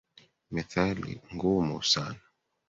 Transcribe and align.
Methali 0.53 1.11
ngumu 1.33 1.77
sana. 1.91 2.21